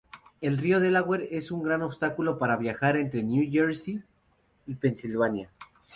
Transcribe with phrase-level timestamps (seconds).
[0.41, 4.03] El río Delaware es un gran obstáculo para viajar entre Nueva Jersey
[4.65, 5.51] y Pennsylvania.